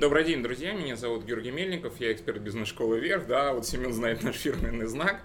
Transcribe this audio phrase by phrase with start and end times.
[0.00, 0.72] Добрый день, друзья.
[0.72, 3.28] Меня зовут Георгий Мельников, я эксперт бизнес-школы «Вверх».
[3.28, 5.20] Да, вот Семен знает наш фирменный знак.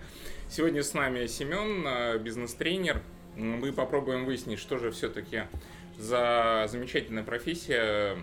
[0.47, 3.01] Сегодня с нами Семен, э, бизнес-тренер.
[3.35, 5.43] Мы попробуем выяснить, что же все-таки
[5.97, 8.17] за замечательная профессия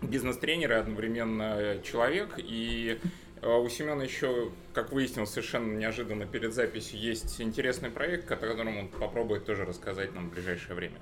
[0.00, 2.34] бизнес-тренера, одновременно человек.
[2.38, 3.00] И
[3.42, 8.78] э, у Семена еще, как выяснилось совершенно неожиданно перед записью, есть интересный проект, о котором
[8.78, 10.98] он попробует тоже рассказать нам в ближайшее время.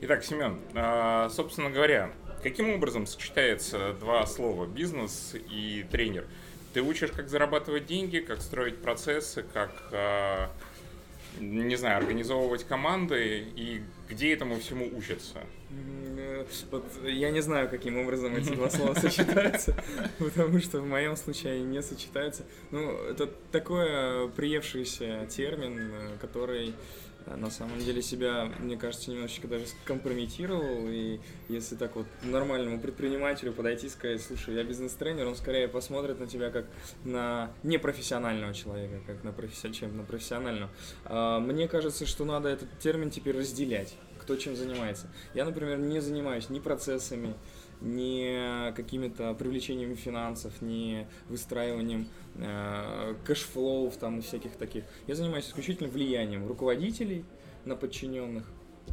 [0.00, 2.10] Итак, Семен, э, собственно говоря,
[2.42, 6.24] Каким образом сочетается два слова бизнес и тренер?
[6.72, 10.50] Ты учишь, как зарабатывать деньги, как строить процессы, как, а,
[11.38, 15.40] не знаю, организовывать команды и где этому всему учатся?
[16.16, 19.76] Э, вот я не знаю, каким образом эти два слова сочетаются,
[20.18, 22.44] потому что в моем случае они не сочетаются.
[22.70, 29.48] Ну, это такой приевшийся термин, э, который Э, на самом деле себя, мне кажется, немножечко
[29.48, 35.36] даже скомпрометировал, и если так вот нормальному предпринимателю подойти и сказать, слушай, я бизнес-тренер, он
[35.36, 36.66] скорее посмотрит на тебя как
[37.04, 40.70] на непрофессионального человека, как на профессионального, чем на профессионального.
[41.04, 45.08] А, мне кажется, что надо этот термин теперь разделять, кто чем занимается.
[45.34, 47.34] Я, например, не занимаюсь ни процессами,
[47.80, 54.84] ни какими-то привлечениями финансов, ни выстраиванием э, кэшфлоев там всяких таких.
[55.06, 57.24] Я занимаюсь исключительно влиянием руководителей
[57.64, 58.44] на подчиненных,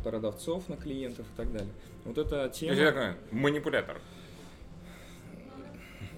[0.03, 1.73] продавцов на клиентов и так далее.
[2.05, 2.73] Вот эта тема...
[2.73, 3.99] Есть манипулятор.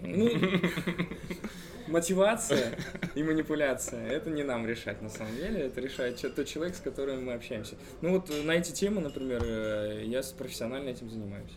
[0.01, 0.29] Ну,
[1.89, 2.77] мотивация
[3.15, 7.25] и манипуляция, это не нам решать на самом деле, это решает тот человек, с которым
[7.25, 7.75] мы общаемся.
[8.01, 11.51] Ну вот на эти темы, например, э, я профессионально этим занимаюсь.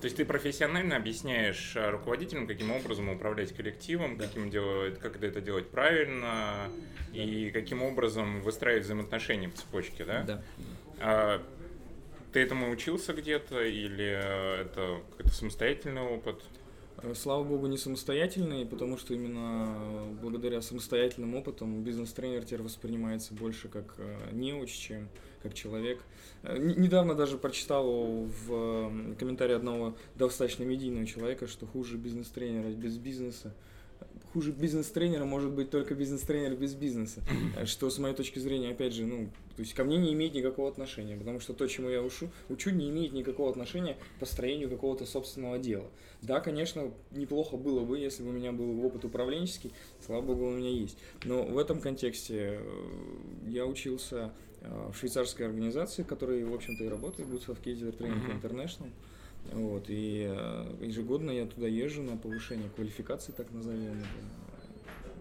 [0.00, 4.26] То есть ты профессионально объясняешь э, руководителям, каким образом управлять коллективом, да.
[4.26, 6.70] каким делать, как это делать правильно
[7.12, 7.22] да.
[7.22, 10.22] и каким образом выстраивать взаимоотношения в цепочке, да?
[10.22, 10.42] Да.
[11.00, 11.42] А,
[12.32, 16.42] ты этому учился где-то или это какой-то самостоятельный опыт?
[17.02, 23.68] Э, слава богу, не самостоятельный, потому что именно благодаря самостоятельным опытам бизнес-тренер теперь воспринимается больше
[23.68, 25.08] как э, неуч, чем
[25.42, 26.00] как человек.
[26.42, 33.54] Э, недавно даже прочитал в комментарии одного достаточно медийного человека, что хуже бизнес-тренера без бизнеса
[34.32, 37.20] хуже бизнес-тренера может быть только бизнес-тренер без бизнеса.
[37.64, 40.68] Что, с моей точки зрения, опять же, ну, то есть ко мне не имеет никакого
[40.68, 45.06] отношения, потому что то, чему я учу, учу не имеет никакого отношения к построению какого-то
[45.06, 45.90] собственного дела.
[46.22, 49.72] Да, конечно, неплохо было бы, если бы у меня был опыт управленческий,
[50.04, 50.96] слава богу, у меня есть.
[51.24, 52.62] Но в этом контексте э,
[53.48, 58.40] я учился э, в швейцарской организации, которая, в общем-то, и работает, Boots of Kaiser Training
[58.40, 58.90] International.
[59.52, 64.04] Вот, и э, ежегодно я туда езжу на повышение квалификации, так назовем.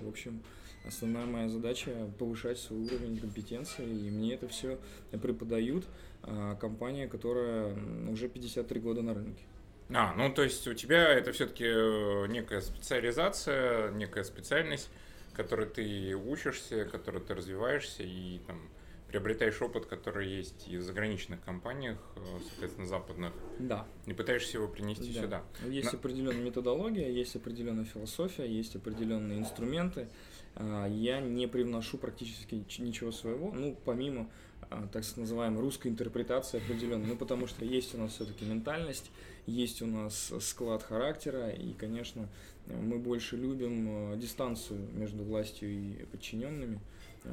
[0.04, 0.42] В общем,
[0.86, 4.78] основная моя задача повышать свой уровень компетенции, и мне это все
[5.12, 5.86] преподают
[6.24, 7.76] а, компания, которая
[8.10, 9.44] уже 53 года на рынке.
[9.92, 14.90] А, ну то есть у тебя это все-таки э, некая специализация, некая специальность,
[15.34, 18.62] которой ты учишься, которой ты развиваешься и там
[19.10, 23.34] приобретаешь опыт, который есть и в заграничных компаниях, э, соответственно, западных.
[23.58, 23.88] Да.
[24.06, 25.22] И пытаешься его принести да.
[25.22, 25.44] сюда.
[25.68, 26.00] Есть Но...
[26.00, 30.08] определенная методология, есть определенная философия, есть определенные инструменты.
[30.56, 34.30] А, я не привношу практически ничего своего, ну, помимо
[34.70, 39.10] а, так называемой русской интерпретации определенной, ну, потому что есть у нас все-таки ментальность,
[39.48, 42.30] есть у нас склад характера, и, конечно,
[42.68, 46.80] мы больше любим э, дистанцию между властью и подчиненными.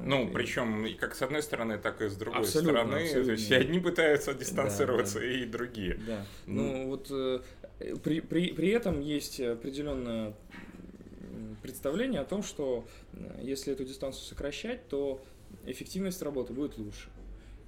[0.05, 3.03] Ну, вот, причем и как с одной стороны, так и с другой абсолютно, стороны.
[3.03, 3.25] Абсолютно.
[3.25, 5.33] То есть и одни пытаются дистанцироваться, да, да.
[5.33, 6.01] и другие.
[6.07, 6.27] Да.
[6.47, 7.41] Ну, ну вот э,
[8.03, 10.35] при, при, при этом есть определенное
[11.63, 15.25] представление о том, что э, если эту дистанцию сокращать, то
[15.67, 17.09] эффективность работы будет лучше.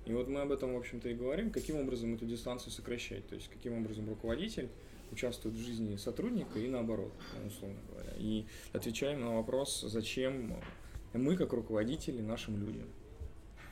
[0.06, 3.34] И вот мы об этом, в общем-то, и говорим, каким образом эту дистанцию сокращать, то
[3.34, 4.68] есть каким образом руководитель
[5.10, 7.12] участвует в жизни сотрудника и наоборот,
[7.46, 8.12] условно говоря.
[8.18, 10.56] И отвечаем на вопрос, зачем
[11.18, 12.86] мы, как руководители, нашим людям.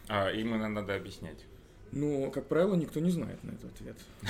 [0.08, 1.44] А им надо объяснять.
[1.92, 3.96] Ну, как правило, никто не знает на этот ответ.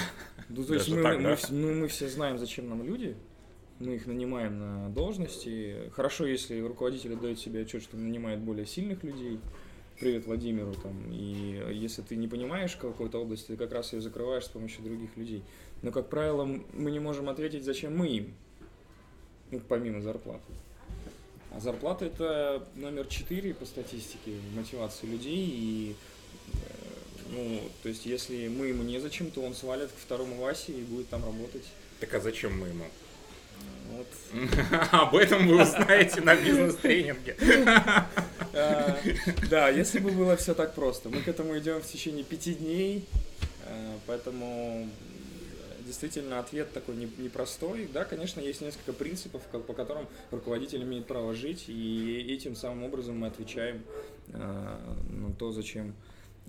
[0.49, 1.31] Ну, то есть мы, так, мы, да?
[1.51, 3.17] мы, ну, мы все знаем, зачем нам люди,
[3.81, 5.91] мы их нанимаем на должности.
[5.93, 9.41] Хорошо, если руководитель дает себе отчет, что нанимает более сильных людей.
[9.99, 11.11] Привет Владимиру там.
[11.11, 15.17] И если ты не понимаешь какой-то области, ты как раз ее закрываешь с помощью других
[15.17, 15.43] людей.
[15.83, 18.35] Но, как правило, мы не можем ответить, зачем мы им,
[19.51, 20.53] ну, помимо зарплаты.
[21.57, 25.47] А зарплата это номер четыре по статистике мотивации людей.
[25.49, 25.97] И,
[26.53, 26.59] э,
[27.31, 31.09] ну, то есть, если мы ему незачем, то он свалит к второму Васе и будет
[31.09, 31.65] там работать.
[32.01, 32.85] Так а зачем мы ему?
[33.91, 34.07] Вот.
[34.93, 37.37] Об этом вы узнаете на бизнес-тренинге.
[38.59, 38.99] А,
[39.51, 41.11] да, если бы было все так просто.
[41.11, 43.05] Мы к этому идем в течение пяти дней,
[43.67, 44.89] э, поэтому
[45.87, 47.89] действительно ответ такой непростой.
[47.93, 53.19] Да, конечно, есть несколько принципов, по которым руководитель имеет право жить, и этим самым образом
[53.19, 53.83] мы отвечаем
[54.29, 55.95] на то, зачем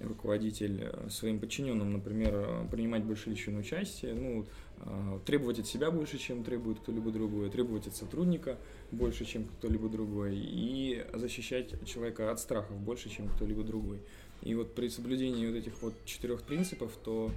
[0.01, 4.45] руководитель э, своим подчиненным, например, э, принимать больше личное участие, ну,
[4.77, 8.57] э, требовать от себя больше, чем требует кто-либо другой, требовать от сотрудника
[8.91, 13.99] больше, чем кто-либо другой, и защищать человека от страхов больше, чем кто-либо другой.
[14.41, 17.31] И вот при соблюдении вот этих вот четырех принципов, то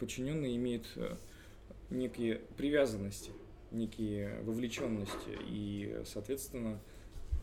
[0.00, 0.86] подчиненный имеет
[1.90, 3.30] некие привязанности,
[3.70, 6.80] некие вовлеченности, и, соответственно,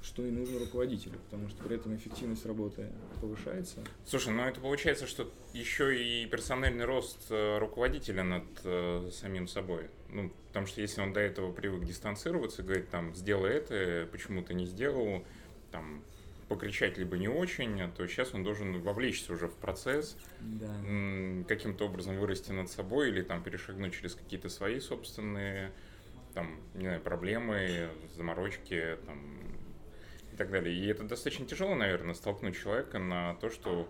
[0.04, 2.90] что и нужно руководителю, потому что при этом эффективность работы
[3.20, 3.84] повышается.
[4.06, 9.90] Слушай, ну это получается, что еще и персональный рост э, руководителя над э, самим собой.
[10.10, 14.54] Ну, потому что если он до этого привык дистанцироваться, говорит, там, сделай это, почему ты
[14.56, 15.24] не сделал,
[15.72, 16.04] там,
[16.52, 20.74] покричать либо не очень, то сейчас он должен вовлечься уже в процесс, да.
[21.48, 25.72] каким-то образом вырасти над собой или там перешагнуть через какие-то свои собственные
[26.34, 29.38] там, не знаю, проблемы, заморочки, там,
[30.34, 30.76] и так далее.
[30.76, 33.88] И это достаточно тяжело, наверное, столкнуть человека на то, что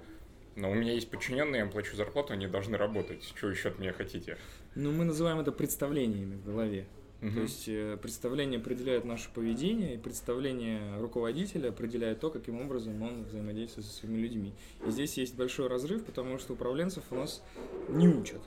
[0.56, 3.24] но ну, у меня есть подчиненные, я им плачу зарплату, они должны работать.
[3.24, 4.38] Что еще от меня хотите?
[4.76, 6.86] Ну, мы называем это представлениями в голове.
[7.22, 7.32] Угу.
[7.32, 13.24] То есть э, представление определяет наше поведение, и представление руководителя определяет то, каким образом он
[13.26, 14.54] взаимодействует со своими людьми.
[14.88, 17.44] И здесь есть большой разрыв, потому что управленцев у нас
[17.90, 18.42] не учат.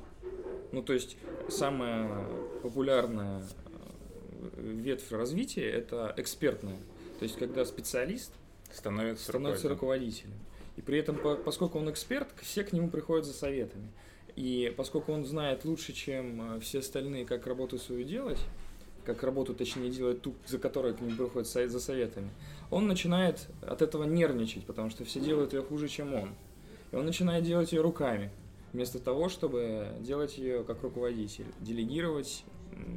[0.73, 1.17] Ну, то есть
[1.49, 2.27] самая
[2.63, 6.79] популярная э, ветвь развития– это экспертная
[7.19, 8.33] то есть, когда специалист
[8.71, 10.35] становится, становится руководителем.
[10.77, 13.89] И при этом, поскольку он эксперт, все к нему приходят за советами.
[14.37, 18.41] И поскольку он знает лучше, чем э, все остальные, как работу свою делать,
[19.05, 22.31] как работу, точнее, делать ту, за которой к нему приходят за советами,
[22.71, 26.31] он начинает от этого нервничать, потому что все делают ее хуже, чем он.
[26.91, 28.31] И он начинает делать ее руками,
[28.73, 32.45] вместо того, чтобы делать ее как руководитель, делегировать,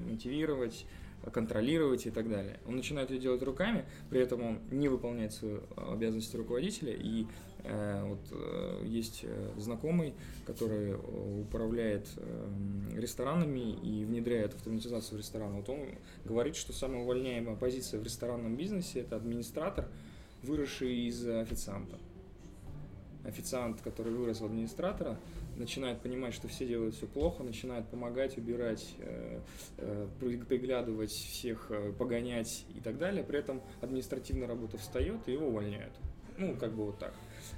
[0.09, 0.85] мотивировать,
[1.31, 2.59] контролировать и так далее.
[2.67, 6.93] Он начинает это делать руками, при этом он не выполняет свою обязанность руководителя.
[6.93, 10.13] И э, вот э, есть э, знакомый,
[10.45, 10.95] который
[11.41, 12.49] управляет э,
[12.95, 15.57] ресторанами и внедряет автоматизацию ресторана.
[15.57, 15.79] Вот он
[16.25, 19.87] говорит, что самая увольняемая позиция в ресторанном бизнесе это администратор,
[20.43, 21.97] выросший из официанта.
[23.25, 25.19] Официант, который вырос в администратора,
[25.57, 29.41] начинает понимать, что все делают все плохо, начинает помогать, убирать, э,
[29.77, 33.23] э, приглядывать всех, э, погонять и так далее.
[33.23, 35.93] При этом административная работа встает и его увольняют.
[36.37, 37.13] Ну, как бы вот так.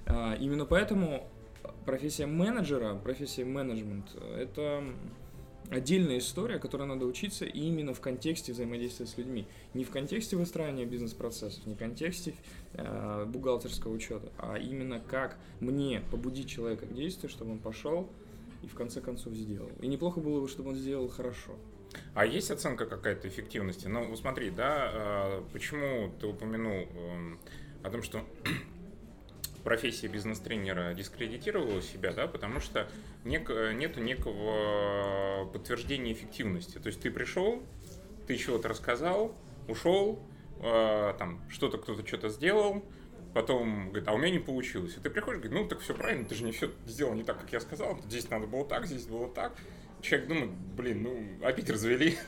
[0.05, 1.27] А, именно поэтому
[1.85, 4.83] профессия менеджера, профессия менеджмент– это
[5.69, 9.45] отдельная история, которой надо учиться именно в контексте взаимодействия с людьми.
[9.73, 12.33] Не в контексте выстраивания бизнес-процессов, не в контексте
[12.73, 18.09] э, бухгалтерского учета, а именно как мне побудить человека к действию, чтобы он пошел
[18.63, 19.69] и в конце концов сделал.
[19.81, 21.53] И неплохо было бы, чтобы он сделал хорошо.
[22.13, 23.87] А есть оценка какая-то эффективности?
[23.87, 27.37] Ну, смотри, да, э, почему ты упомянул э,
[27.83, 28.21] о том, что
[29.63, 32.89] профессия бизнес-тренера дискредитировала себя, да, потому что
[33.23, 36.77] нек, нету некого подтверждения эффективности.
[36.77, 37.63] То есть ты пришел,
[38.27, 39.35] ты чего-то рассказал,
[39.67, 40.19] ушел,
[40.61, 42.83] э, там что-то кто-то что-то сделал,
[43.33, 44.95] потом говорит, а у меня не получилось.
[44.97, 47.39] И ты приходишь, говорит, ну так все правильно, ты же не все сделал не так,
[47.39, 49.55] как я сказал, здесь надо было так, здесь было так.
[50.01, 52.17] Человек думает, блин, ну опять развели.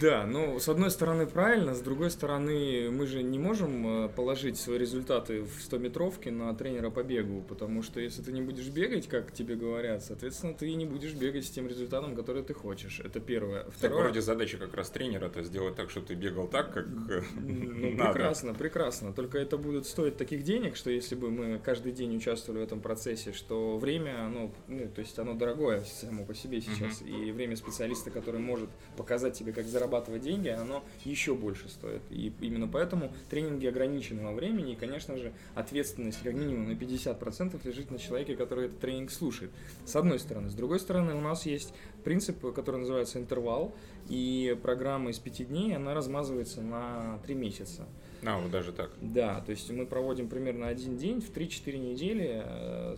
[0.00, 4.56] Да, ну, с одной стороны правильно, с другой стороны мы же не можем э, положить
[4.56, 9.08] свои результаты в 100-метровке на тренера по бегу, потому что если ты не будешь бегать,
[9.08, 13.00] как тебе говорят, соответственно, ты не будешь бегать с тем результатом, который ты хочешь.
[13.00, 13.64] Это первое.
[13.70, 13.78] Второе...
[13.80, 17.22] Так вроде задача как раз тренера это сделать так, чтобы ты бегал так, как э,
[17.40, 18.12] ну, надо.
[18.12, 19.12] Прекрасно, прекрасно.
[19.12, 22.80] Только это будет стоить таких денег, что если бы мы каждый день участвовали в этом
[22.80, 27.28] процессе, что время, оно, ну, то есть оно дорогое само по себе сейчас, uh-huh.
[27.28, 32.02] и время специалиста, который может показать тебе, как зарабатывать деньги, оно еще больше стоит.
[32.10, 37.60] И именно поэтому тренинги ограничены во времени, и, конечно же, ответственность как минимум на 50%
[37.66, 39.50] лежит на человеке, который этот тренинг слушает.
[39.84, 40.50] С одной стороны.
[40.50, 43.74] С другой стороны, у нас есть принцип, который называется интервал,
[44.08, 47.86] и программа из пяти дней, она размазывается на три месяца.
[48.24, 48.90] А, вот даже так.
[49.00, 52.96] Да, то есть мы проводим примерно один день в 3-4 недели э,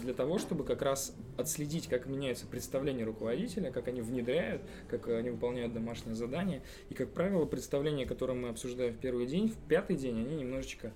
[0.00, 5.30] для того, чтобы как раз отследить, как меняется представление руководителя, как они внедряют, как они
[5.30, 6.62] выполняют домашние задания.
[6.88, 10.92] И, как правило, представления, которые мы обсуждаем в первый день, в пятый день, они немножечко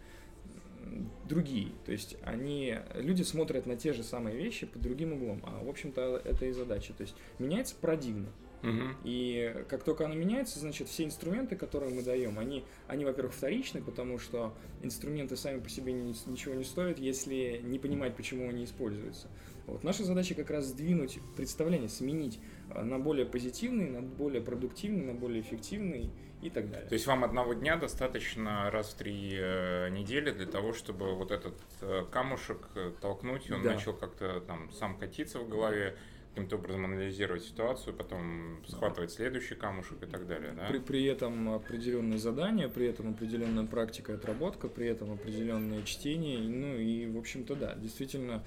[1.29, 1.73] другие.
[1.85, 5.43] То есть они, люди смотрят на те же самые вещи под другим углом.
[5.45, 6.93] А, в общем-то, это и задача.
[6.93, 8.29] То есть меняется парадигма.
[8.63, 8.83] Угу.
[9.05, 13.81] И как только оно меняется, значит, все инструменты, которые мы даем, они, они во-первых, вторичны,
[13.83, 14.53] потому что
[14.83, 19.29] инструменты сами по себе ни, ничего не стоят, если не понимать, почему они используются.
[19.67, 22.41] Вот наша задача как раз сдвинуть представление, сменить
[22.71, 26.89] а, на более позитивный, на более продуктивный, на более эффективный и так далее.
[26.89, 31.31] То есть вам одного дня достаточно раз в три э, недели для того, чтобы вот
[31.31, 33.75] этот э, камушек э, толкнуть, он да.
[33.75, 35.97] начал как-то там сам катиться в голове,
[36.31, 40.69] каким-то образом анализировать ситуацию, потом схватывать следующий камушек и так далее, да?
[40.69, 46.39] При, при этом определенные задания, при этом определенная практика и отработка, при этом определенное чтение,
[46.39, 48.45] ну и, в общем-то, да, действительно,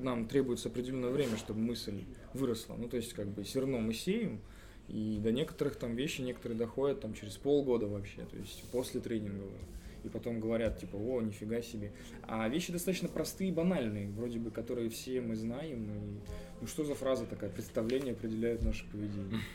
[0.00, 2.76] нам требуется определенное время, чтобы мысль выросла.
[2.78, 4.40] Ну, то есть, как бы, зерно мы сеем,
[4.88, 9.58] и до некоторых там вещи некоторые доходят там через полгода вообще, то есть после тренингового
[10.04, 11.92] и потом говорят, типа, о, нифига себе.
[12.22, 15.84] А вещи достаточно простые и банальные, вроде бы, которые все мы знаем.
[15.84, 16.20] И,
[16.60, 17.50] ну что за фраза такая?
[17.50, 19.40] Представление определяет наше поведение.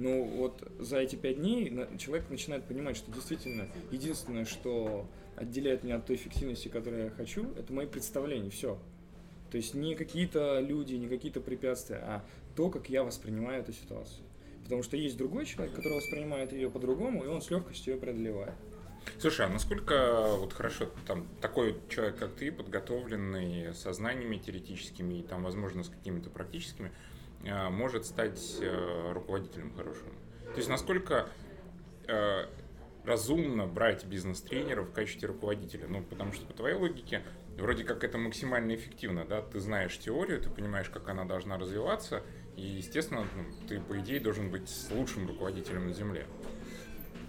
[0.00, 5.96] Ну вот за эти пять дней человек начинает понимать, что действительно единственное, что отделяет меня
[5.96, 8.78] от той эффективности, которую я хочу, это мои представления, все.
[9.50, 14.24] То есть не какие-то люди, не какие-то препятствия, а то, как я воспринимаю эту ситуацию.
[14.68, 18.52] Потому что есть другой человек, который воспринимает ее по-другому, и он с легкостью ее преодолевает.
[19.18, 25.22] Слушай, а насколько вот хорошо там такой человек, как ты, подготовленный со знаниями теоретическими и
[25.22, 26.92] там, возможно, с какими-то практическими,
[27.44, 30.08] э, может стать э, руководителем хорошим?
[30.50, 31.30] То есть насколько
[32.06, 32.44] э,
[33.06, 35.86] разумно брать бизнес-тренера в качестве руководителя?
[35.88, 37.22] Ну, потому что по твоей логике
[37.56, 39.40] вроде как это максимально эффективно, да?
[39.40, 42.22] Ты знаешь теорию, ты понимаешь, как она должна развиваться,
[42.58, 46.26] и, естественно, ну, ты, по идее, должен быть лучшим руководителем на Земле.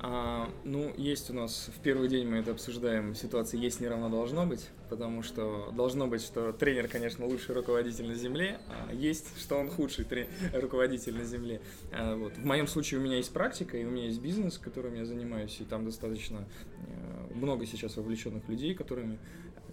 [0.02, 4.08] А, ну, есть у нас, в первый день мы это обсуждаем, ситуация есть не равно
[4.08, 9.38] должно быть, потому что должно быть, что тренер, конечно, лучший руководитель на земле, а есть,
[9.38, 11.62] что он худший тренер, руководитель на земле.
[11.92, 12.38] А, вот.
[12.38, 15.58] В моем случае у меня есть практика, и у меня есть бизнес, которым я занимаюсь,
[15.60, 19.20] и там достаточно э, много сейчас вовлеченных людей, которыми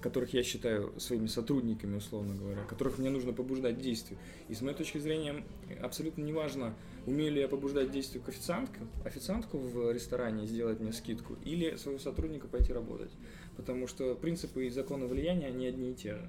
[0.01, 4.19] которых я считаю своими сотрудниками, условно говоря, которых мне нужно побуждать действию.
[4.49, 5.45] И с моей точки зрения
[5.83, 6.75] абсолютно неважно,
[7.07, 11.99] умею ли я побуждать действию к официантку, официантку в ресторане сделать мне скидку, или своего
[11.99, 13.11] сотрудника пойти работать.
[13.57, 16.29] Потому что принципы и законы влияния, они одни и те же.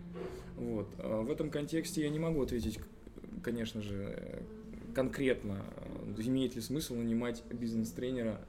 [0.56, 0.88] Вот.
[1.00, 2.80] А в этом контексте я не могу ответить,
[3.44, 4.44] конечно же,
[4.96, 5.66] конкретно,
[6.18, 8.42] имеет ли смысл нанимать бизнес-тренера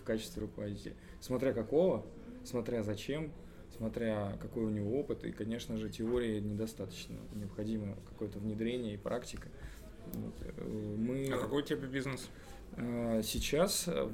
[0.00, 0.94] в качестве руководителя.
[1.20, 2.04] Смотря какого,
[2.44, 3.30] смотря зачем,
[3.82, 7.16] смотря какой у него опыт, и, конечно же, теории недостаточно.
[7.34, 9.48] Необходимо какое-то внедрение и практика.
[10.14, 11.28] Э, мы...
[11.32, 12.28] А какой у тебя бизнес?
[12.76, 14.08] Э, сейчас э,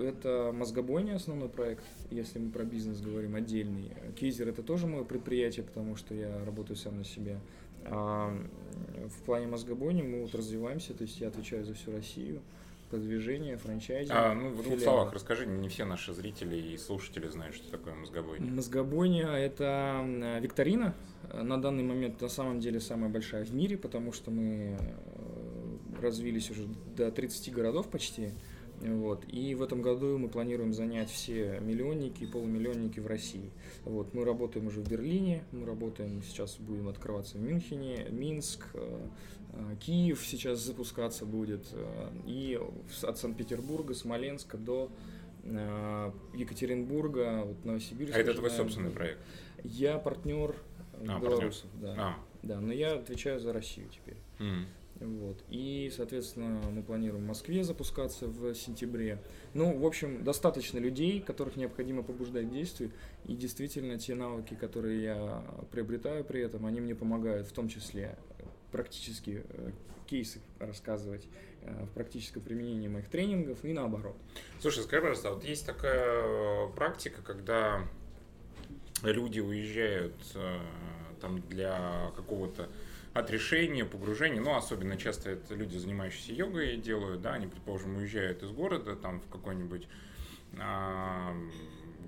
[0.00, 3.92] это мозгобойня основной проект, если мы про бизнес говорим отдельный.
[4.18, 7.38] Кейзер это тоже мое предприятие, потому что я работаю сам на себя.
[7.84, 8.34] А
[9.06, 12.40] в плане мозгобойни мы вот развиваемся, то есть я отвечаю за всю Россию
[12.90, 14.16] продвижение, франчайзинг.
[14.16, 17.94] А, ну, в двух словах расскажи, не все наши зрители и слушатели знают, что такое
[17.94, 18.50] мозгобойня.
[18.50, 20.04] Мозгобойня– это
[20.40, 20.94] викторина,
[21.32, 26.50] на данный момент на самом деле самая большая в мире, потому что мы э, развились
[26.50, 26.66] уже
[26.96, 28.30] до 30 городов почти.
[28.80, 29.24] Вот.
[29.28, 33.50] И в этом году мы планируем занять все миллионники и полумиллионники в России.
[33.84, 34.14] Вот.
[34.14, 39.06] Мы работаем уже в Берлине, мы работаем, сейчас будем открываться в Мюнхене, Минск, э,
[39.52, 41.66] э, Киев сейчас запускаться будет.
[41.72, 42.58] Э, и
[43.02, 44.90] от Санкт-Петербурга, Смоленска до
[46.34, 48.14] Екатеринбурга, вот Новосибирска.
[48.18, 49.20] А это твой собственный проект?
[49.64, 50.54] Я партнер
[51.08, 51.96] а, белорусов, партнер.
[51.96, 51.96] да.
[51.96, 52.14] А.
[52.42, 54.18] Да, но я отвечаю за Россию теперь.
[54.38, 54.64] Mm.
[55.00, 55.42] Вот.
[55.48, 59.18] И, соответственно, мы планируем в Москве запускаться в сентябре.
[59.54, 62.90] Ну, в общем, достаточно людей, которых необходимо побуждать к действию.
[63.26, 68.18] И действительно, те навыки, которые я приобретаю при этом, они мне помогают, в том числе
[68.70, 69.70] практически э,
[70.06, 71.26] кейсы рассказывать
[71.62, 74.16] э, в практическом применении моих тренингов и наоборот.
[74.60, 77.88] Слушай, скажи, пожалуйста, вот есть такая практика, когда
[79.02, 80.58] люди уезжают э,
[81.20, 82.68] там для какого-то
[83.12, 88.42] от решения, погружения, ну, особенно часто это люди, занимающиеся йогой, делают, да, они, предположим, уезжают
[88.42, 89.88] из города, там, в какой-нибудь
[90.58, 91.34] а,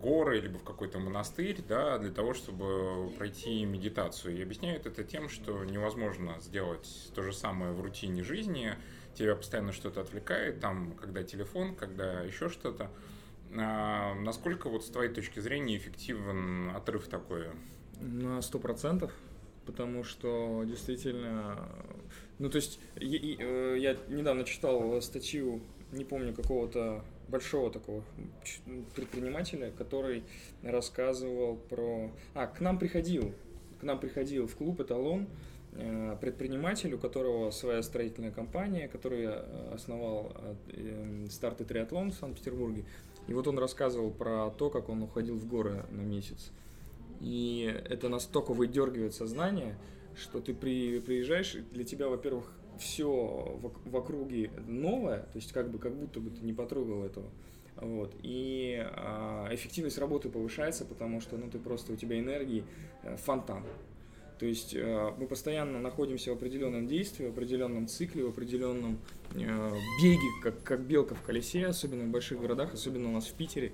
[0.01, 4.37] горы, либо в какой-то монастырь, да, для того, чтобы пройти медитацию.
[4.37, 8.75] И объясняют это тем, что невозможно сделать то же самое в рутине жизни,
[9.15, 12.91] тебя постоянно что-то отвлекает, там, когда телефон, когда еще что-то.
[13.57, 17.49] А, насколько вот с твоей точки зрения эффективен отрыв такой?
[18.01, 19.13] На сто процентов
[19.67, 21.69] потому что действительно,
[22.39, 25.61] ну то есть я, э, я недавно читал статью,
[25.93, 28.03] не помню какого-то большого такого
[28.95, 30.23] предпринимателя, который
[30.63, 33.33] рассказывал про, а к нам приходил,
[33.81, 35.27] к нам приходил в клуб Эталон
[35.73, 40.33] э, предприниматель, у которого своя строительная компания, который э, основал
[40.69, 42.85] э, старты триатлон в Санкт-Петербурге.
[43.29, 46.51] И вот он рассказывал про то, как он уходил в горы на месяц.
[47.23, 49.79] И это настолько выдергивает сознание,
[50.17, 55.71] что ты при, приезжаешь, для тебя, во-первых, все в, в округе новое, то есть как
[55.71, 57.31] бы как будто бы ты не потрогал этого.
[57.77, 58.15] Вот.
[58.23, 62.65] И э, эффективность работы повышается, потому что ну, ты просто у тебя энергии
[63.03, 63.65] э, фонтан.
[64.39, 68.99] То есть э, мы постоянно находимся в определенном действии, в определенном цикле, в определенном
[69.35, 69.71] э,
[70.03, 73.73] беге, как, как белка в колесе, особенно в больших городах, особенно у нас в Питере.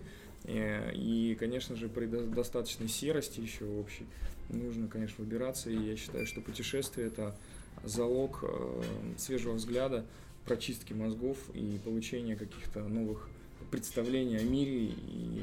[0.49, 4.07] И, конечно же, при достаточной серости еще общей
[4.49, 5.71] нужно, конечно, выбираться.
[5.71, 7.37] И я считаю, что путешествие– это
[7.85, 8.83] залог э,
[9.17, 10.05] свежего взгляда,
[10.45, 13.29] прочистки мозгов и получения каких-то новых
[13.71, 15.43] представления о мире, и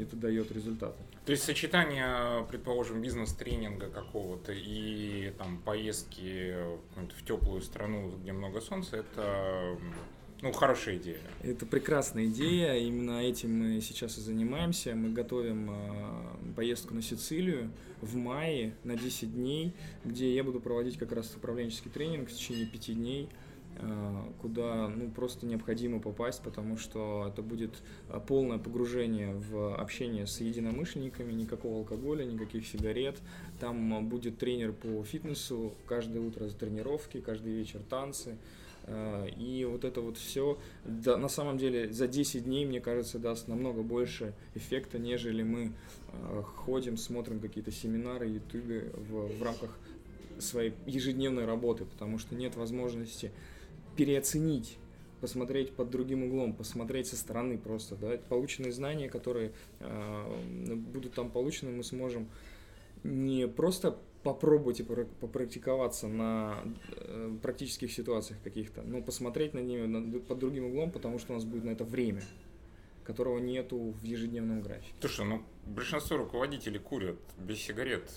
[0.00, 0.98] это дает результаты.
[1.24, 6.56] То есть сочетание, предположим, бизнес-тренинга какого-то и там поездки
[6.96, 9.76] в теплую страну, где много солнца, это
[10.42, 11.18] ну, хорошая идея.
[11.42, 12.74] Это прекрасная идея.
[12.76, 14.94] Именно этим мы сейчас и занимаемся.
[14.94, 17.70] Мы готовим э, поездку на Сицилию
[18.00, 22.64] в мае на 10 дней, где я буду проводить как раз управленческий тренинг в течение
[22.66, 23.28] 5 дней
[23.76, 27.74] э, куда ну, просто необходимо попасть, потому что это будет
[28.08, 33.18] э, полное погружение в общение с единомышленниками, никакого алкоголя, никаких сигарет.
[33.58, 38.38] Там будет тренер по фитнесу, каждое утро тренировки, каждый вечер танцы.
[38.84, 43.18] Э, и вот это вот все, да, на самом деле, за 10 дней, мне кажется,
[43.18, 45.72] даст намного больше эффекта, нежели мы
[46.12, 49.78] э, ходим, смотрим какие-то семинары, ютубе в, в рамках
[50.38, 53.30] своей ежедневной работы, потому что нет возможности
[53.96, 54.78] переоценить
[55.20, 61.30] посмотреть под другим углом, посмотреть со стороны просто, да, полученные знания, которые э, будут там
[61.30, 62.28] получены, мы сможем
[63.04, 66.62] не просто попробуйте попрактиковаться на
[66.96, 71.44] э, практических ситуациях каких-то, но посмотреть на ними под другим углом, потому что у нас
[71.44, 72.22] будет на это время,
[73.04, 74.92] которого нету в ежедневном графике.
[75.00, 78.10] Слушай, ну большинство руководителей курят без сигарет.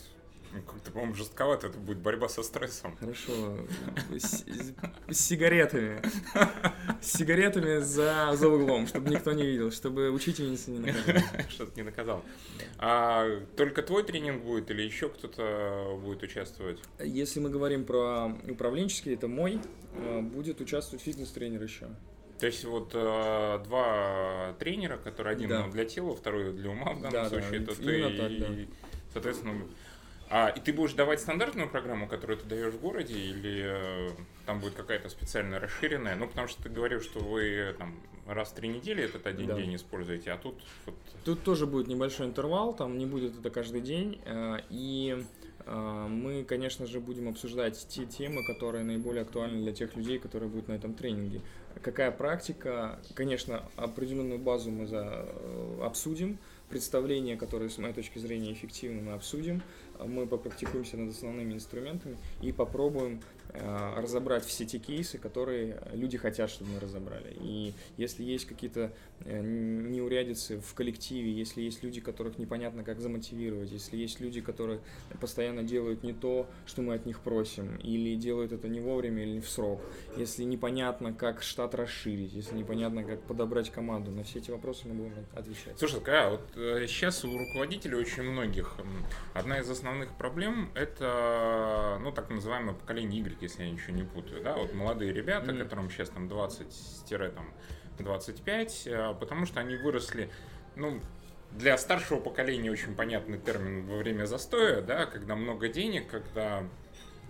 [0.62, 2.96] Как-то, по-моему, жестковато это будет борьба со стрессом.
[2.98, 3.58] Хорошо.
[4.12, 4.46] С,
[5.10, 6.02] с сигаретами.
[7.02, 11.24] С сигаретами за, за углом, чтобы никто не видел, чтобы учительница не наказала.
[11.50, 12.24] Что-то не наказал.
[12.78, 13.28] А
[13.58, 16.80] только твой тренинг будет или еще кто-то будет участвовать?
[17.00, 19.60] Если мы говорим про управленческий, это мой.
[19.96, 21.88] Э, будет участвовать фитнес-тренер еще.
[22.40, 25.68] То есть вот э, два тренера, которые один да.
[25.68, 28.48] для тела, второй для ума в данном да, случае, да, это ты так, да.
[28.48, 28.68] и,
[29.14, 29.66] соответственно,
[30.30, 34.10] а, и ты будешь давать стандартную программу, которую ты даешь в городе, или э,
[34.46, 36.16] там будет какая-то специальная расширенная?
[36.16, 39.56] Ну, потому что ты говорил, что вы там раз в три недели этот один да.
[39.56, 40.56] день используете, а тут
[40.86, 40.96] вот...
[41.26, 45.24] Тут тоже будет небольшой интервал, там не будет это каждый день, э, и
[45.66, 50.50] э, мы, конечно же, будем обсуждать те темы, которые наиболее актуальны для тех людей, которые
[50.50, 51.42] будут на этом тренинге.
[51.82, 53.00] Какая практика?
[53.14, 59.14] Конечно, определенную базу мы за, э, обсудим, представления, которые, с моей точки зрения, эффективны, мы
[59.14, 59.62] обсудим
[60.00, 63.22] мы попрактикуемся над основными инструментами и попробуем
[63.56, 67.38] Э, разобрать все те кейсы, которые люди хотят, чтобы мы разобрали.
[67.40, 73.72] И если есть какие-то э, неурядицы в коллективе, если есть люди, которых непонятно как замотивировать,
[73.72, 74.80] если есть люди, которые
[75.22, 79.34] постоянно делают не то, что мы от них просим, или делают это не вовремя или
[79.34, 79.82] не в срок,
[80.18, 84.96] если непонятно, как штат расширить, если непонятно, как подобрать команду, на все эти вопросы мы
[84.96, 85.78] будем отвечать.
[85.78, 86.42] Слушай, а вот
[86.90, 88.78] сейчас у руководителей очень многих
[89.36, 89.83] одна из основных
[90.18, 95.14] проблем это, ну, так называемое поколение Y, если я ничего не путаю, да, вот молодые
[95.14, 95.64] ребята, mm.
[95.64, 100.30] которым сейчас там 20-25, э, потому что они выросли,
[100.76, 101.00] ну,
[101.52, 106.64] для старшего поколения очень понятный термин во время застоя, да, когда много денег, когда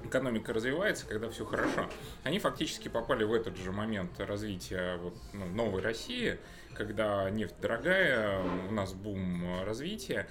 [0.03, 1.89] экономика развивается, когда все хорошо.
[2.23, 6.37] Они фактически попали в этот же момент развития вот, ну, новой России,
[6.75, 10.27] когда нефть дорогая, у нас бум развития,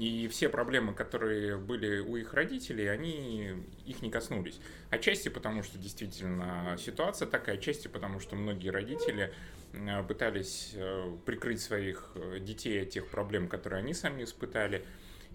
[0.00, 3.52] и все проблемы, которые были у их родителей, они
[3.84, 4.58] их не коснулись.
[4.88, 9.30] Отчасти потому, что действительно ситуация такая, отчасти потому, что многие родители
[9.74, 14.86] э, пытались э, прикрыть своих э, детей от тех проблем, которые они сами испытали.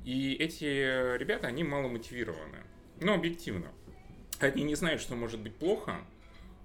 [0.03, 2.63] И эти ребята, они мало мотивированы.
[3.01, 3.71] Но объективно.
[4.39, 5.97] Они не знают, что может быть плохо,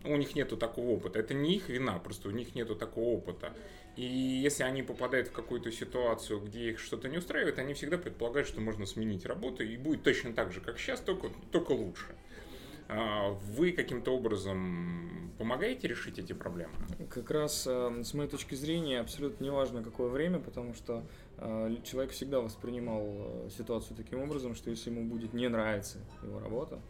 [0.04, 1.18] у них нету такого опыта.
[1.18, 3.52] Это не их вина, просто у них нету такого опыта.
[3.96, 8.48] И если они попадают в какую-то ситуацию, где их что-то не устраивает, они всегда предполагают,
[8.48, 12.06] что можно сменить работу и будет точно так же, как сейчас, только, только лучше.
[12.92, 16.72] А вы каким-то образом помогаете решить эти проблемы?
[17.08, 21.04] Как раз э, с моей точки зрения абсолютно не важно какое время, потому что
[21.38, 26.40] э, человек всегда воспринимал э, ситуацию таким образом, что если ему будет не нравиться его
[26.40, 26.80] работа,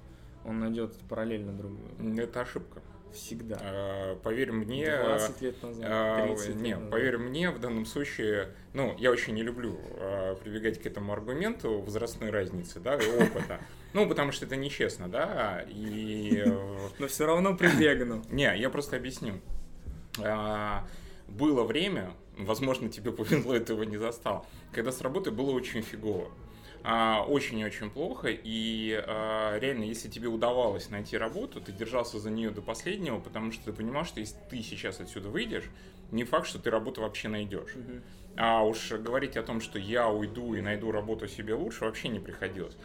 [0.47, 1.91] он найдет параллельно другую.
[2.19, 2.81] Это ошибка.
[3.13, 3.59] Всегда.
[3.61, 4.87] А, поверь мне...
[4.97, 6.91] 20 лет назад, 30 лет Не, назад.
[6.91, 11.81] поверь мне, в данном случае, ну, я очень не люблю а, прибегать к этому аргументу
[11.81, 13.61] возрастной разницы, да, и опыта.
[13.93, 16.45] Ну, потому что это нечестно, да, и...
[16.47, 18.23] э, Но все равно прибегну.
[18.31, 19.41] Не, я просто объясню.
[20.23, 20.87] А,
[21.27, 26.29] Было время, возможно, тебе повезло, его не застал, когда с работы было очень фигово.
[26.83, 32.19] А, Очень и очень плохо, и а, реально, если тебе удавалось найти работу, ты держался
[32.19, 35.65] за нее до последнего, потому что ты понимал, что если ты сейчас отсюда выйдешь,
[36.11, 37.75] не факт, что ты работу вообще найдешь.
[38.37, 42.19] А уж говорить о том, что я уйду и найду работу себе лучше, вообще не
[42.19, 42.77] приходилось.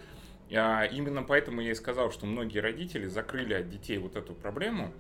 [0.54, 4.92] А, Именно поэтому я и сказал, что многие родители закрыли от детей вот эту проблему,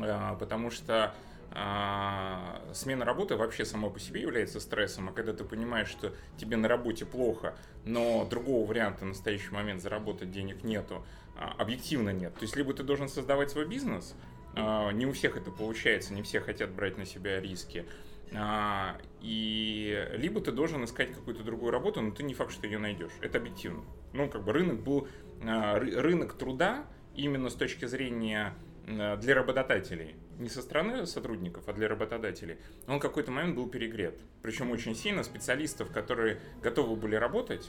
[0.00, 1.14] а, потому что
[1.52, 6.56] а, смена работы вообще сама по себе является стрессом, а когда ты понимаешь, что тебе
[6.56, 7.54] на работе плохо,
[7.84, 11.04] но другого варианта в настоящий момент заработать денег нету,
[11.36, 12.34] а, объективно нет.
[12.34, 14.14] То есть либо ты должен создавать свой бизнес,
[14.54, 17.86] а, не у всех это получается, не все хотят брать на себя риски,
[18.34, 22.78] а, и либо ты должен искать какую-то другую работу, но ты не факт, что ее
[22.78, 23.12] найдешь.
[23.20, 23.82] Это объективно.
[24.12, 25.08] Ну, как бы рынок был,
[25.42, 28.54] а, ры- рынок труда именно с точки зрения
[28.86, 34.18] для работодателей, не со стороны сотрудников, а для работодателей, он в какой-то момент был перегрет.
[34.42, 37.68] Причем очень сильно специалистов, которые готовы были работать,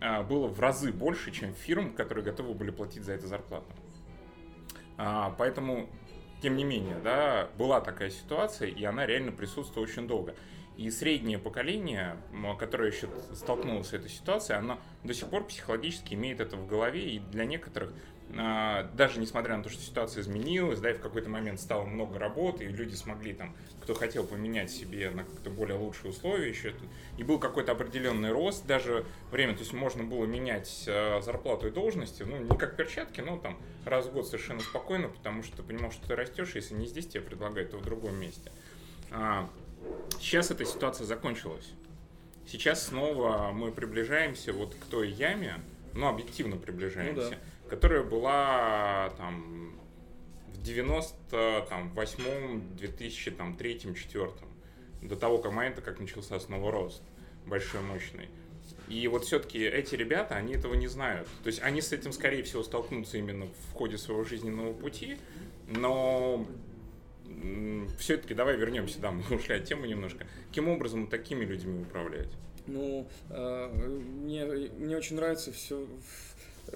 [0.00, 3.66] а, было в разы больше, чем фирм, которые готовы были платить за это зарплату.
[4.98, 5.88] А, Поэтому,
[6.42, 10.34] тем не менее, да, была такая ситуация, и она реально присутствовала очень долго.
[10.76, 12.16] И среднее поколение,
[12.58, 17.10] которое еще столкнулось с этой ситуацией, оно до сих пор психологически имеет это в голове,
[17.10, 17.92] и для некоторых,
[18.32, 22.64] даже несмотря на то, что ситуация изменилась, да, и в какой-то момент стало много работы,
[22.64, 26.72] и люди смогли там, кто хотел поменять себе на как-то более лучшие условия еще,
[27.18, 31.70] и был какой-то определенный рост, даже время, то есть можно было менять э, зарплату и
[31.70, 35.62] должности, ну, не как перчатки, но там раз в год совершенно спокойно, потому что ты
[35.62, 38.50] понимал, что ты растешь, если не здесь тебе предлагают, то в другом месте.
[39.10, 39.50] А,
[40.20, 41.68] Сейчас эта ситуация закончилась.
[42.46, 45.60] Сейчас снова мы приближаемся вот к той яме,
[45.94, 47.36] ну, объективно приближаемся, Ну да.
[47.72, 49.74] Которая была там
[50.48, 54.30] в 98-м, 2003-м, 2004
[55.00, 57.02] до того как момента, как начался снова рост
[57.46, 58.28] большой, мощный.
[58.88, 61.26] И вот все-таки эти ребята, они этого не знают.
[61.44, 65.16] То есть они с этим, скорее всего, столкнутся именно в ходе своего жизненного пути,
[65.66, 66.46] но
[67.98, 70.26] все-таки давай вернемся, да, мы ушли от темы немножко.
[70.48, 72.28] Каким образом такими людьми управлять?
[72.66, 75.86] Ну, э, мне, мне очень нравится все,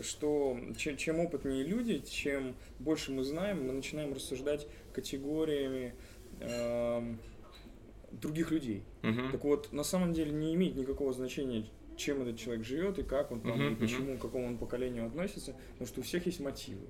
[0.02, 5.94] что чем, чем опытнее люди, чем больше мы знаем, мы начинаем рассуждать категориями
[6.40, 7.18] эм,
[8.12, 8.82] других людей.
[9.02, 9.32] Мгм.
[9.32, 13.32] Так вот, на самом деле не имеет никакого значения, чем этот человек живет и как
[13.32, 16.40] он там, Мгм, и почему, к какому он поколению относится, потому что у всех есть
[16.40, 16.86] мотивы.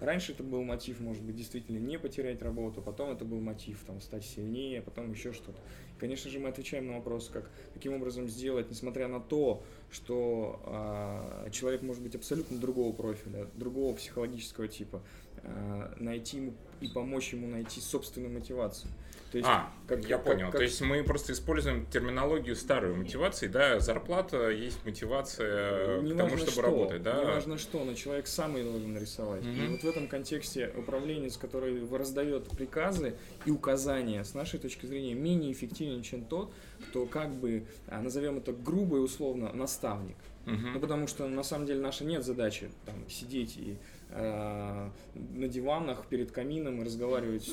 [0.00, 4.00] Раньше это был мотив, может быть, действительно не потерять работу, потом это был мотив там,
[4.00, 5.58] стать сильнее, потом еще что-то.
[5.98, 11.50] Конечно же, мы отвечаем на вопрос, как, каким образом сделать, несмотря на то, что а,
[11.50, 15.02] человек может быть абсолютно другого профиля, другого психологического типа,
[15.42, 18.90] а, найти ему и помочь ему найти собственную мотивацию.
[19.30, 20.46] То есть, а, как- я как- понял.
[20.46, 26.36] как- То есть мы просто используем терминологию старой мотивации, да, зарплата есть мотивация к тому,
[26.38, 27.20] чтобы работать, да?
[27.22, 29.44] Неважно что, но человек сам ее должен нарисовать.
[29.44, 29.72] И Мгм.
[29.72, 35.52] вот в этом контексте управленец, который раздает приказы и указания, с нашей точки зрения, менее
[35.52, 36.52] эффективен, чем тот,
[36.88, 40.16] кто как бы, а, назовем это грубо и условно, наставник.
[40.46, 40.72] Мгм.
[40.72, 43.76] Ну, потому что на самом деле наша нет задачи там сидеть и
[44.10, 47.50] э, на диванах перед камином и разговаривать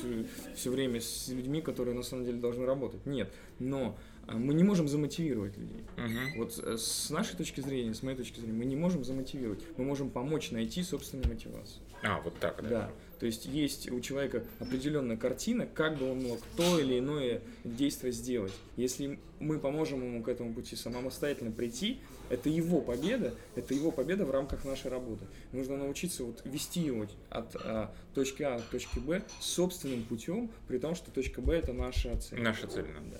[0.54, 3.04] все, время с людьми, которые на самом деле должны работать.
[3.06, 3.32] Нет.
[3.58, 3.96] Но
[4.34, 5.84] мы не можем замотивировать людей.
[5.96, 6.38] Мгм.
[6.38, 9.60] Вот э, с нашей точки зрения, с моей точки зрения, мы не можем замотивировать.
[9.76, 11.82] Мы можем помочь найти собственную мотивацию.
[12.02, 12.68] А, вот так, да.
[12.68, 12.90] Да.
[13.18, 18.12] То есть есть у человека определенная картина, как бы он мог то или иное действие
[18.12, 18.52] сделать.
[18.76, 24.26] Если мы поможем ему к этому пути самостоятельно прийти, это его победа, это его победа
[24.26, 25.24] в рамках нашей работы.
[25.52, 30.78] Нужно научиться вот вести его от а, точки А к точке Б собственным путем, при
[30.78, 32.40] том, что точка Б это наша цель.
[32.42, 33.18] Наша цель, да.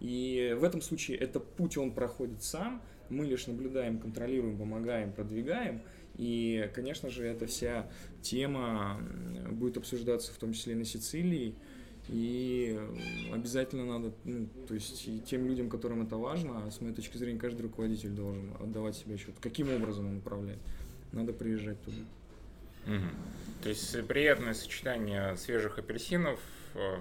[0.00, 5.80] И в этом случае этот путь он проходит сам, мы лишь наблюдаем, контролируем, помогаем, продвигаем.
[6.16, 7.88] И, конечно же, эта вся
[8.22, 9.00] тема
[9.50, 11.54] будет обсуждаться в том числе и на Сицилии.
[12.08, 12.78] И
[13.32, 17.16] обязательно надо, ну, то есть и тем людям, которым это важно, а с моей точки
[17.16, 20.60] зрения, каждый руководитель должен отдавать себе отчет, каким образом он управляет.
[21.12, 21.96] Надо приезжать туда.
[22.86, 23.10] Мгм.
[23.62, 26.38] То есть приятное сочетание свежих апельсинов,
[26.74, 26.98] э,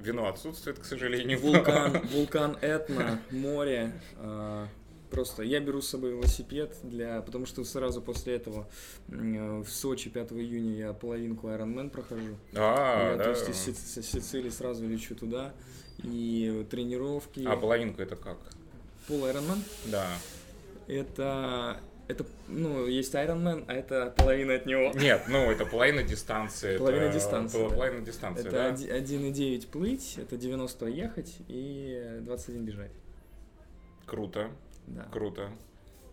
[0.00, 1.38] вино отсутствует, к сожалению.
[1.38, 4.66] Вулкан, вулкан Этна, море, а,
[5.10, 8.68] Просто я беру с собой велосипед, для, потому что сразу после этого
[9.08, 12.36] в Сочи 5 июня я половинку Ironman прохожу.
[12.54, 13.24] А, я, да.
[13.24, 15.52] То есть из Си- Сицилии сразу лечу туда.
[16.04, 17.44] И тренировки.
[17.44, 18.38] А половинку это как?
[19.08, 20.06] Пол Ironman Да.
[20.86, 24.92] это это, ну, есть Ironman, а это половина от него.
[24.94, 26.76] Нет, ну это половина дистанции.
[26.78, 27.74] Половина это дистанции, да.
[27.74, 28.66] Половина дистанции, Это да?
[28.68, 32.90] оди- 1,9 плыть, это 90 ехать и 21 бежать.
[34.06, 34.50] Круто,
[34.86, 35.06] Да.
[35.12, 35.50] круто.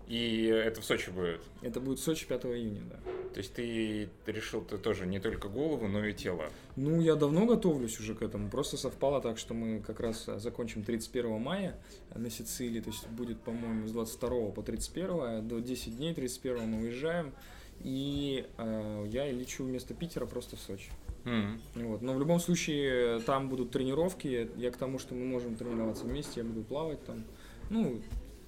[0.07, 1.41] И это в Сочи будет.
[1.61, 2.95] Это будет Сочи 5 июня, да.
[3.33, 6.49] То есть ты решил ты тоже не только голову, но и тело.
[6.75, 8.49] Ну, я давно готовлюсь уже к этому.
[8.49, 11.75] Просто совпало так, что мы как раз а, закончим 31 мая
[12.15, 12.79] на Сицилии.
[12.79, 17.33] То есть будет, по-моему, с 22 по 31, до 10 дней 31 мы уезжаем.
[17.81, 20.89] И э, я лечу вместо Питера просто в Сочи.
[21.25, 21.61] М.
[21.75, 22.01] Вот.
[22.01, 24.49] Но в любом случае там будут тренировки.
[24.55, 27.25] Я к тому, что мы можем тренироваться вместе, я буду плавать там.
[27.69, 28.01] Ну,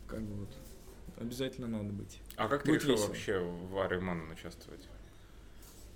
[0.07, 0.49] как бы вот.
[1.19, 2.19] Обязательно надо быть.
[2.37, 3.07] А как ты Будет решил весело.
[3.07, 4.87] вообще в Ironman участвовать?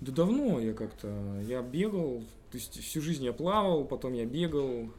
[0.00, 1.08] Да давно я как-то,
[1.48, 4.90] я бегал, то есть всю жизнь я плавал, потом я бегал,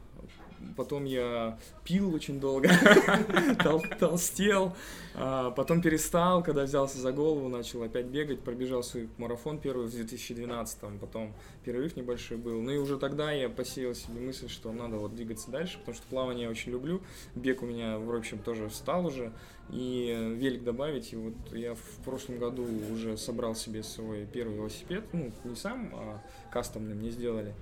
[0.76, 2.68] потом я пил очень долго,
[3.62, 4.74] тол- толстел,
[5.14, 9.90] а, потом перестал, когда взялся за голову, начал опять бегать, пробежал свой марафон первый в
[9.92, 11.32] 2012, потом
[11.64, 15.50] перерыв небольшой был, ну и уже тогда я посеял себе мысль, что надо вот двигаться
[15.52, 17.00] дальше, потому что плавание я очень люблю,
[17.36, 19.32] бег у меня, в общем, тоже встал уже,
[19.70, 24.56] и э, велик добавить, и вот я в прошлом году уже собрал себе свой первый
[24.56, 27.54] велосипед, ну, не сам, а кастомный мне сделали,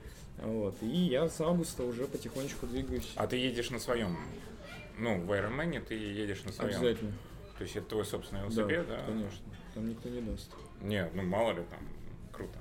[0.42, 3.12] вот, и я с августа уже потихонечку двигаюсь.
[3.16, 4.16] А ты едешь на своем,
[4.98, 6.76] ну, в Ironman ты едешь на своем.
[6.76, 7.12] Обязательно.
[7.58, 9.02] То есть это твой собственный велосипед, да?
[9.06, 9.46] конечно.
[9.74, 10.50] Там никто не даст.
[10.82, 11.80] Нет, ну мало ли там,
[12.32, 12.58] круто.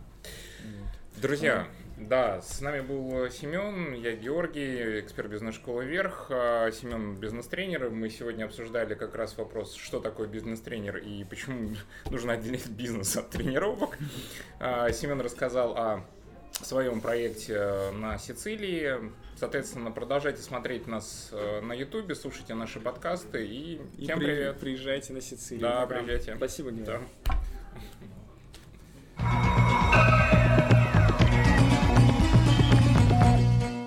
[0.63, 1.21] Вот.
[1.21, 1.67] Друзья,
[2.07, 7.89] да, с нами был Семен, я Георгий, эксперт бизнес-школы «Вверх», а Семен бизнес-тренер.
[7.89, 11.75] Мы сегодня обсуждали как раз вопрос, что такое бизнес-тренер и почему
[12.09, 13.97] нужно отделять бизнес от тренировок.
[14.59, 16.05] А, Семен рассказал о
[16.61, 19.11] своем проекте на Сицилии.
[19.37, 24.59] Соответственно, продолжайте смотреть нас э, на Ютубе, слушайте наши подкасты и, И всем при- привет.
[24.59, 25.61] приезжайте на Сицилию.
[25.63, 25.95] Да, Пока.
[25.95, 26.35] приезжайте.
[26.35, 27.01] Спасибо, Георгий.
[29.17, 29.92] Да.